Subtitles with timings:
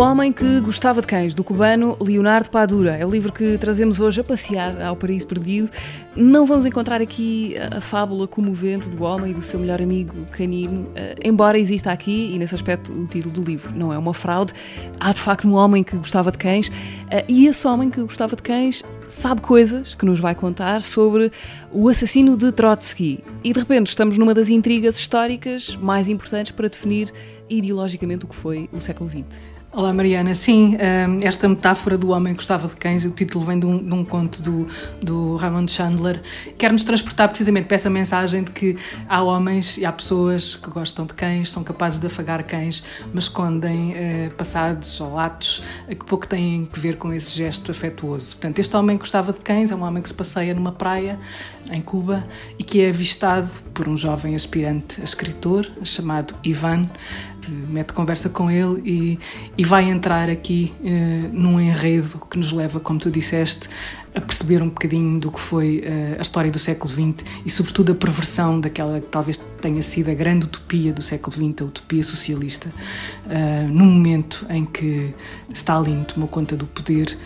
[0.00, 2.96] Homem que Gostava de Cães, do cubano Leonardo Padura.
[2.96, 5.68] É o livro que trazemos hoje a passear ao Paraíso Perdido.
[6.16, 10.90] Não vamos encontrar aqui a fábula comovente do homem e do seu melhor amigo canino,
[10.94, 14.54] eh, embora exista aqui, e nesse aspecto, o título do livro não é uma fraude.
[14.98, 16.72] Há de facto um homem que gostava de cães,
[17.10, 21.30] eh, e esse homem que gostava de cães sabe coisas que nos vai contar sobre
[21.70, 23.22] o assassino de Trotsky.
[23.44, 27.12] E de repente estamos numa das intrigas históricas mais importantes para definir
[27.50, 29.49] ideologicamente o que foi o século XX.
[29.72, 33.56] Olá Mariana, sim, hum, esta metáfora do homem que gostava de cães, o título vem
[33.56, 34.66] de um, de um conto do,
[35.00, 36.20] do Ramon Chandler,
[36.58, 38.76] quer nos transportar precisamente para essa mensagem de que
[39.08, 42.82] há homens e há pessoas que gostam de cães, são capazes de afagar cães,
[43.14, 48.34] mas escondem eh, passados ou atos que pouco têm a ver com esse gesto afetuoso.
[48.38, 51.16] Portanto, este homem que gostava de cães é um homem que se passeia numa praia
[51.70, 52.26] em Cuba
[52.58, 56.88] e que é avistado por um jovem aspirante a escritor chamado Ivan,
[57.48, 59.18] mete conversa com ele
[59.56, 63.68] e, e vai entrar aqui uh, num enredo que nos leva, como tu disseste,
[64.14, 67.92] a perceber um bocadinho do que foi uh, a história do século XX e, sobretudo,
[67.92, 72.02] a perversão daquela que talvez tenha sido a grande utopia do século XX, a utopia
[72.02, 72.70] socialista,
[73.26, 75.14] uh, no momento em que
[75.52, 77.18] Stalin tomou conta do poder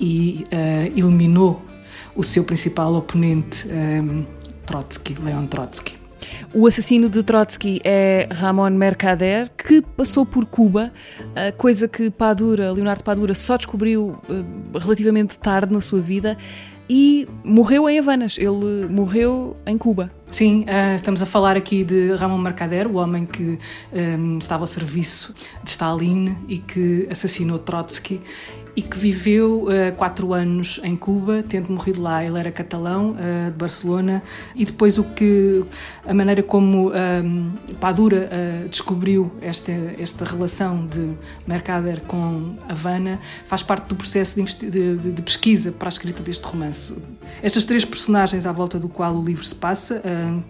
[0.00, 0.44] e
[0.96, 1.64] eliminou
[2.16, 3.66] o seu principal oponente,
[4.66, 6.05] Trotsky, Leon Trotsky.
[6.54, 10.92] O assassino de Trotsky é Ramon Mercader, que passou por Cuba,
[11.56, 16.36] coisa que Padura, Leonardo Padura só descobriu eh, relativamente tarde na sua vida
[16.88, 18.36] e morreu em Havanas.
[18.38, 20.10] Ele morreu em Cuba.
[20.30, 23.58] Sim, uh, estamos a falar aqui de Ramon Mercader, o homem que
[23.92, 28.20] eh, estava ao serviço de Stalin e que assassinou Trotsky
[28.76, 32.22] e que viveu uh, quatro anos em Cuba, tendo morrido lá.
[32.22, 34.22] Ele era catalão, uh, de Barcelona,
[34.54, 35.64] e depois o que
[36.04, 41.14] a maneira como um, eh, Padura uh, descobriu esta, esta relação de
[41.46, 46.44] Mercader com Havana faz parte do processo de, de, de, pesquisa para a escrita deste
[46.44, 46.94] romance.
[47.42, 50.02] Estas três personagens à volta do qual o livro se passa,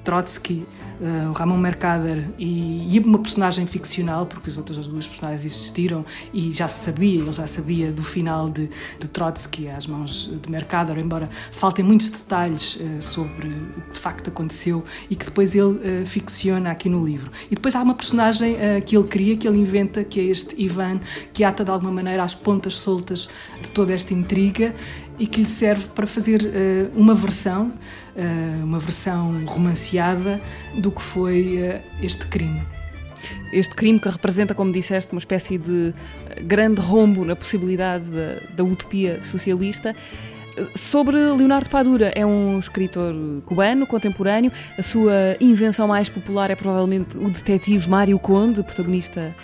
[0.04, 0.66] Trotsky,
[1.01, 6.53] uh, Ramon Mercader e, e, uma personagem ficcional, porque as outras duas personagens existiram e
[6.53, 8.69] já se sabia, ele já sabia do final de,
[8.99, 13.99] de Trotsky às mãos de Mercader, embora faltem muitos detalhes uh, sobre o que de
[13.99, 17.31] facto aconteceu e que depois ele uh, ficciona aqui no livro.
[17.51, 21.01] E depois há uma personagem que ele cria, que ele inventa, que é este Ivan,
[21.33, 23.28] que ata de alguma maneira as pontas soltas
[23.63, 24.73] de toda esta intriga
[25.19, 26.43] e que lhe serve para fazer
[26.95, 27.73] uma versão,
[28.63, 30.41] uma versão romanceada
[30.86, 32.62] do que foi uh, este crime.
[33.52, 35.92] Este crime que representa, como disseste, uma espécie de
[36.42, 39.97] grande rombo na possibilidade da, da utopia socialista.
[40.74, 43.12] Sobre Leonardo Padura, é um escritor
[43.44, 44.52] cubano, contemporâneo.
[44.78, 49.34] A sua invenção mais popular é provavelmente o detetive Mário Conde, protagonista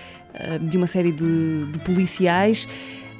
[0.63, 2.67] de uma série de, de policiais.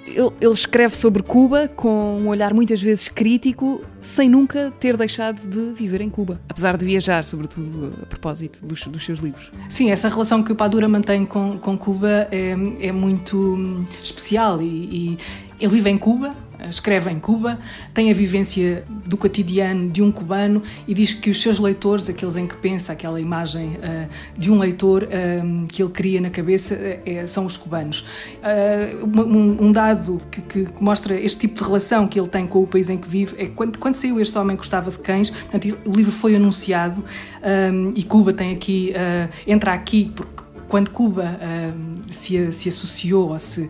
[0.07, 5.41] Ele, ele, escreve sobre Cuba com um olhar muitas vezes crítico, sem nunca ter deixado
[5.49, 9.51] de viver em Cuba, apesar de viajar, sobretudo a propósito dos, dos seus livros.
[9.69, 14.61] Sim, essa relação que o Padura mantém com, com Cuba é, é muito hum, especial
[14.61, 15.19] e, e
[15.61, 16.35] ele vive em Cuba,
[16.69, 17.59] escreve em Cuba,
[17.95, 22.37] tem a vivência do cotidiano de um cubano e diz que os seus leitores, aqueles
[22.37, 26.75] em que pensa, aquela imagem uh, de um leitor uh, que ele cria na cabeça,
[26.75, 28.05] uh, são os cubanos.
[29.03, 32.67] Um, um, dado que, que, mostra este tipo de relação que ele tem com o
[32.67, 35.93] país em que vive é quando, quando saiu Este Homem Gostava de Cães, portanto, o
[35.93, 37.05] livro foi anunciado
[37.95, 38.93] e Cuba tem aqui,
[39.47, 40.42] entra aqui porque
[40.73, 43.69] quando Cuba uh, se, se associou, ou se,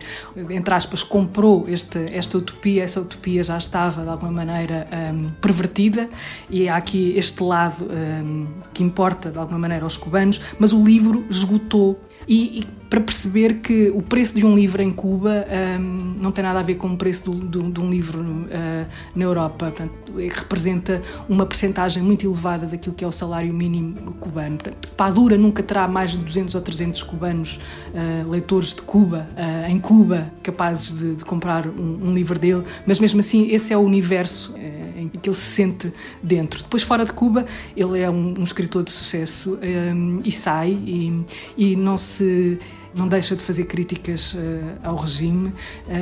[0.49, 6.07] entre aspas, comprou esta, esta utopia, essa utopia já estava, de alguma maneira, um, pervertida,
[6.49, 10.81] e há aqui este lado um, que importa, de alguma maneira, aos cubanos, mas o
[10.81, 11.99] livro esgotou.
[12.25, 15.47] E, e para perceber que o preço de um livro em Cuba
[15.79, 18.87] um, não tem nada a ver com o preço do, do, de um livro uh,
[19.15, 19.71] na Europa.
[19.71, 24.57] Portanto, representa uma percentagem muito elevada daquilo que é o salário mínimo cubano.
[24.57, 27.59] Portanto, Padura nunca terá mais de 200 ou 300 cubanos
[27.93, 32.63] uh, leitores de Cuba, uh, em Cuba, capazes de, de comprar um, um, livro dele,
[32.85, 34.53] mas mesmo assim esse é o universo
[34.95, 35.91] em que ele se sente
[36.21, 36.61] dentro.
[36.61, 37.45] Depois, fora de Cuba,
[37.75, 41.25] ele é um, um escritor de sucesso um, e sai e,
[41.57, 42.59] e não se
[42.95, 44.37] não deixa de fazer críticas uh,
[44.83, 45.53] ao regime, uh,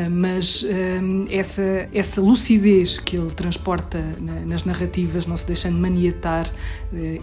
[0.10, 0.68] mas uh,
[1.30, 6.52] essa, essa lucidez que ele transporta na, nas narrativas, não se deixando maniatar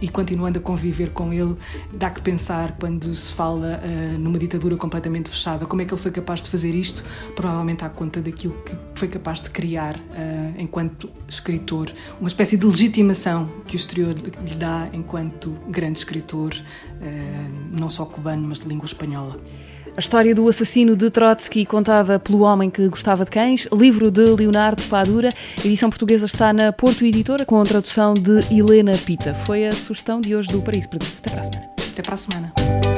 [0.01, 1.55] e continuando a conviver com ele,
[1.93, 3.79] dá que pensar quando se fala
[4.19, 5.67] numa ditadura completamente fechada.
[5.67, 7.05] Como é que ele foi capaz de fazer isto?
[7.37, 10.01] Provavelmente à conta daquilo que foi capaz de criar
[10.57, 16.55] enquanto escritor, uma espécie de legitimação que o exterior lhe dá enquanto grande escritor,
[17.71, 19.37] não só cubano, mas de língua espanhola.
[19.99, 24.27] A história do assassino de Trotsky, contada pelo homem que gostava de cães, livro de
[24.27, 25.31] Leonardo Padura.
[25.61, 29.35] A edição portuguesa está na Porto Editora, com a tradução de Helena Pita.
[29.35, 31.15] Foi a sugestão de hoje do Paraíso Perdido.
[31.19, 31.71] Até para a semana.
[31.91, 32.98] Até para a semana.